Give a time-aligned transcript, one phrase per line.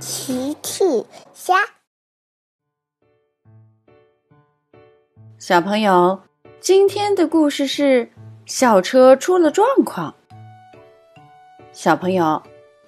[0.00, 0.84] 奇趣
[1.32, 1.56] 虾，
[5.38, 6.20] 小朋友，
[6.60, 8.08] 今天的故事是
[8.46, 10.14] 校车出了状况。
[11.72, 12.40] 小朋友，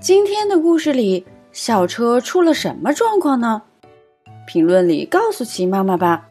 [0.00, 3.62] 今天的故事里，校车出了什么状况呢？
[4.46, 6.28] 评论里告诉奇妈妈吧。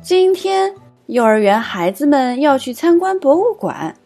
[0.00, 3.96] 今天幼儿园孩子们要去参观博物馆。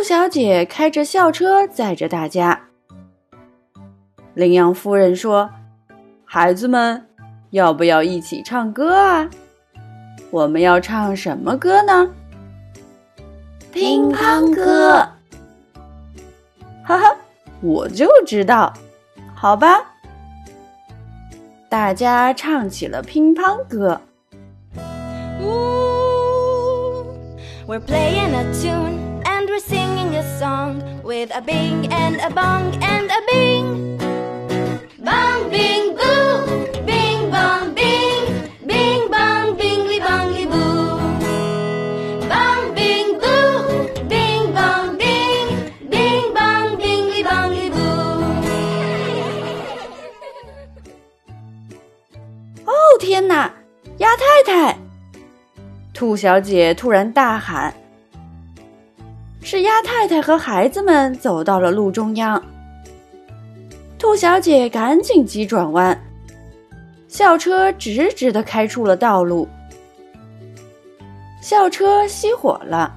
[0.00, 2.58] 兔小姐开着校车载着大家。
[4.32, 5.50] 羚羊夫人说
[6.24, 7.06] ：“孩子们，
[7.50, 9.28] 要不要一起唱歌啊？
[10.30, 12.10] 我们要唱什么歌呢？”
[13.70, 15.06] 乒乓歌。
[16.82, 17.14] 哈哈，
[17.60, 18.72] 我就知道。
[19.34, 19.84] 好吧，
[21.68, 24.00] 大家唱起了乒乓歌。
[27.66, 29.09] We're playing a tune.
[30.38, 33.98] Song with a bing and a bong and a bing.
[34.98, 40.98] Bong bing boo, bing bong bing, bing bong bingly bongly boo.
[42.28, 47.80] Bong bing boo, bing bong bing, bing bong bingly bongly boo.
[52.66, 53.52] 哦天哪，
[53.98, 54.76] 鸭太太！
[55.94, 57.74] 兔小姐突然大喊。
[59.52, 62.40] 是鸭太太和孩子们走到了路中央，
[63.98, 66.00] 兔小姐赶紧急转弯，
[67.08, 69.48] 校车直直的开出了道路。
[71.42, 72.94] 校车熄火了，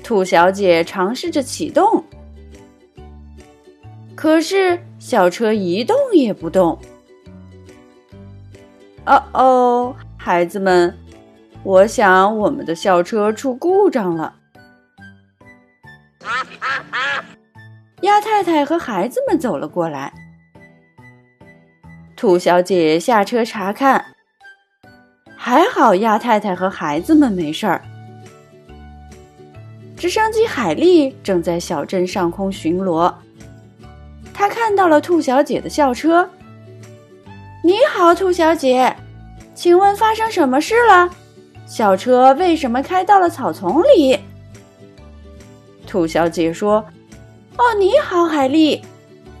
[0.00, 2.04] 兔小姐尝试着启动，
[4.14, 6.78] 可是校车一动也不动。
[9.06, 10.96] 哦哦，孩子们，
[11.64, 14.34] 我想我们的校车出故障了。
[18.02, 20.12] 鸭太太和孩子们走了过来。
[22.16, 24.04] 兔小姐下车查看，
[25.36, 27.80] 还好鸭太太和孩子们没事儿。
[29.96, 33.12] 直升机海丽正在小镇上空巡逻，
[34.34, 36.28] 她看到了兔小姐的校车。
[37.62, 38.96] 你好，兔小姐，
[39.54, 41.08] 请问发生什么事了？
[41.66, 44.18] 校车为什么开到了草丛里？
[45.86, 46.84] 兔小姐说。
[47.56, 48.82] 哦，你好，海丽。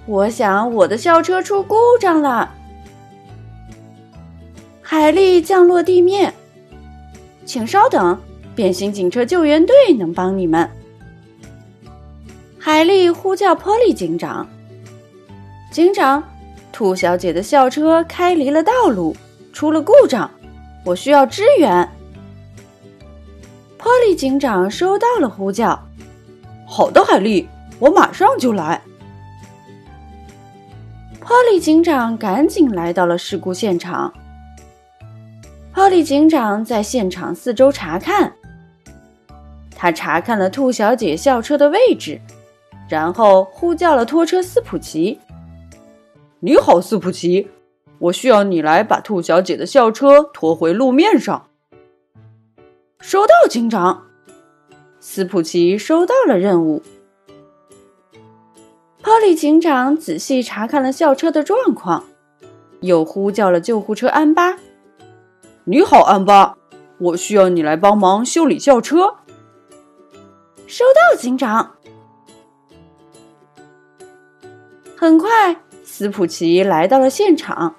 [0.06, 2.52] 我想我的校车出故障了。
[4.80, 6.34] 海丽降落地面，
[7.46, 8.20] 请稍等，
[8.54, 10.68] 变形警车救援队能帮你们。
[12.58, 14.46] 海丽呼叫波利警长。
[15.70, 16.22] 警长，
[16.70, 19.16] 兔小姐的校车开离了道路，
[19.52, 20.30] 出了故障，
[20.84, 21.88] 我需要支援。
[23.78, 25.80] 波利警长收到了呼叫。
[26.66, 27.48] 好的，海丽。
[27.82, 28.80] 我马上就来。
[31.18, 34.14] 波利警长赶紧来到了事故现场。
[35.74, 38.32] 波利警长在现场四周查看，
[39.74, 42.20] 他查看了兔小姐校车的位置，
[42.88, 45.18] 然后呼叫了拖车斯普奇。
[46.38, 47.48] 你好，斯普奇，
[47.98, 51.48] 我需要你来把兔小姐的校车拖回路面上。
[53.00, 54.04] 收到，警长。
[55.00, 56.80] 斯普奇收到了任务。
[59.02, 62.04] 波利警长仔细查看了校车的状况，
[62.82, 64.56] 又呼叫了救护车安巴。
[65.64, 66.56] 你好，安巴，
[66.98, 69.16] 我需要你来帮忙修理校车。
[70.68, 71.74] 收到，警长。
[74.96, 77.74] 很快，斯普奇来到了现场。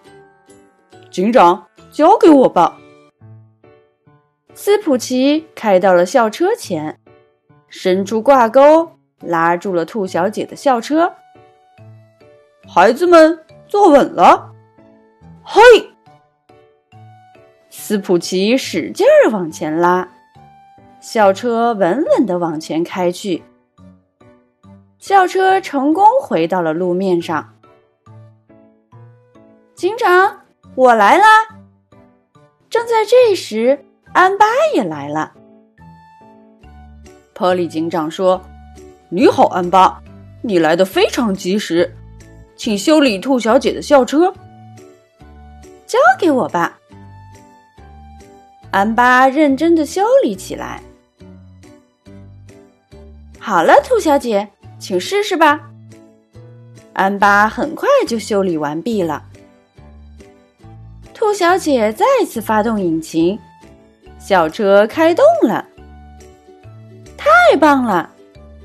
[1.10, 2.78] 警长，交给我吧。
[4.54, 7.00] 斯普奇开到了校车前，
[7.70, 8.92] 伸出挂钩。
[9.26, 11.14] 拉住了兔小姐的校车，
[12.68, 14.52] 孩子们坐稳了，
[15.44, 15.62] 嘿！
[17.70, 20.08] 斯普奇使劲儿往前拉，
[21.00, 23.44] 校车稳稳的往前开去。
[25.00, 27.54] 校车成功回到了路面上。
[29.76, 30.42] 警长，
[30.76, 31.26] 我来啦！
[32.70, 35.34] 正在这时，安巴也来了。
[37.34, 38.42] 波利警长说。
[39.16, 40.02] 你好，安巴，
[40.42, 41.96] 你来的非常及时，
[42.56, 44.34] 请修理兔小姐的校车。
[45.86, 46.80] 交给我吧。
[48.72, 50.82] 安巴认真的修理起来。
[53.38, 54.48] 好了，兔小姐，
[54.80, 55.62] 请试试吧。
[56.94, 59.24] 安巴很快就修理完毕了。
[61.14, 63.38] 兔小姐再次发动引擎，
[64.18, 65.64] 校车开动了。
[67.16, 68.10] 太棒了！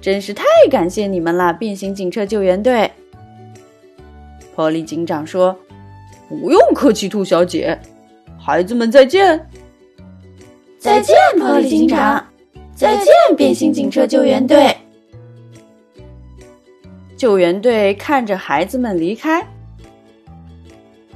[0.08, 2.90] 真是太感谢你们了，变形警车救援队。
[4.54, 5.54] 波利警长说
[6.30, 7.78] ：“不用客气，兔小姐，
[8.40, 9.38] 孩子们再见。”
[10.80, 12.26] 再见，波利警长。
[12.74, 14.74] 再见，变形警车救援队。
[17.14, 19.46] 救援队看着孩子们离开。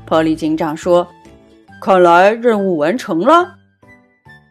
[0.05, 1.09] 波利警长说
[1.81, 3.55] ：“看来任务完成了。”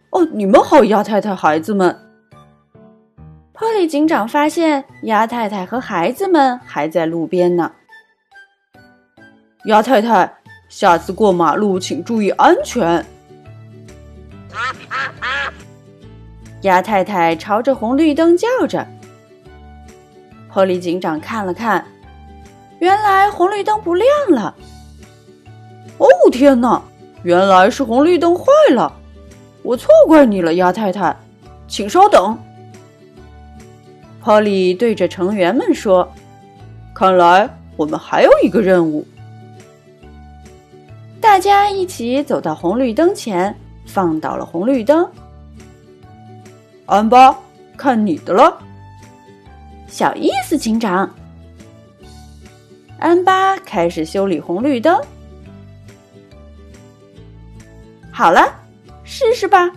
[0.09, 1.95] 哦，你们好，鸭太太，孩子们。
[3.61, 7.71] 波利警长发现鸭太太和孩子们还在路边呢。
[9.65, 10.33] 鸭太太，
[10.67, 13.05] 下次过马路请注意安全。
[16.61, 18.83] 鸭太太朝着红绿灯叫着。
[20.51, 21.85] 波利警长看了看，
[22.79, 24.55] 原来红绿灯不亮了。
[25.99, 26.81] 哦天哪！
[27.21, 28.91] 原来是红绿灯坏了，
[29.61, 31.15] 我错怪你了，鸭太太，
[31.67, 32.35] 请稍等。
[34.23, 36.09] 波利对着成员们说
[36.93, 39.05] ：“看来我们还有一个任务。”
[41.19, 45.09] 大家一起走到红绿灯前，放倒了红绿灯。
[46.85, 47.35] 安巴，
[47.77, 48.57] 看你的了。
[49.87, 51.09] 小意思，警长。
[52.99, 54.99] 安巴开始修理红绿灯。
[58.11, 58.53] 好了，
[59.03, 59.71] 试试吧。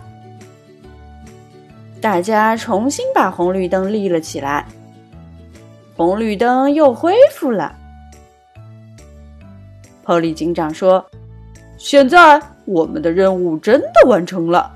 [2.05, 4.63] 大家重新把红绿灯立了起来，
[5.97, 7.75] 红绿灯又恢复了。
[10.03, 11.03] 波利警长说
[11.79, 14.71] ：“现在我们的任务真的完成了。”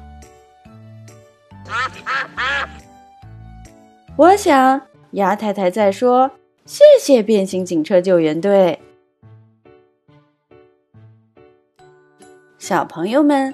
[4.18, 6.32] 我想，鸭太太在说
[6.66, 8.80] ：“谢谢变形警车救援队。”
[12.58, 13.54] 小朋友们。